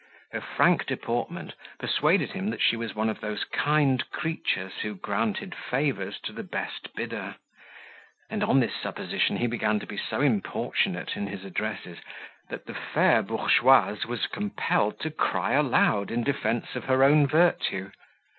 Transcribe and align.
Her 0.31 0.41
frank 0.41 0.87
deportment 0.87 1.53
persuaded 1.77 2.31
him 2.31 2.49
that 2.49 2.59
she 2.59 2.75
was 2.75 2.95
one 2.95 3.07
of 3.07 3.21
those 3.21 3.43
kind 3.43 4.09
creatures 4.09 4.73
who 4.81 4.95
granted 4.95 5.53
favours 5.53 6.19
to 6.21 6.33
the 6.33 6.41
best 6.41 6.95
bidder: 6.95 7.35
on 8.31 8.59
this 8.61 8.73
supposition 8.73 9.37
he 9.37 9.45
began 9.45 9.79
to 9.79 9.85
be 9.85 9.97
so 9.97 10.19
importunate 10.21 11.15
in 11.15 11.27
his 11.27 11.45
addresses, 11.45 11.99
that 12.49 12.65
the 12.65 12.73
fair 12.73 13.21
bourgeoise 13.21 14.07
was 14.07 14.25
compelled 14.25 14.99
to 15.01 15.11
cry 15.11 15.51
aloud 15.53 16.09
in 16.09 16.23
defence 16.23 16.75
of 16.75 16.85
her 16.85 17.03
own 17.03 17.27
virtue. 17.27 17.91